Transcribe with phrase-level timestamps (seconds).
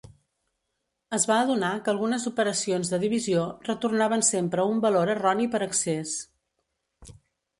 [1.17, 6.17] Es va adonar que algunes operacions de divisió retornaven sempre un valor erroni per excés.